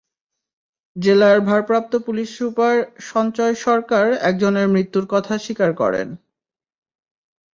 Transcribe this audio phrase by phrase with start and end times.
[0.95, 2.75] জেলার ভারপ্রাপ্ত police super
[3.11, 6.07] Sanchay Sarkar একজনের মৃত্যুর কথা স্বীকার করেন।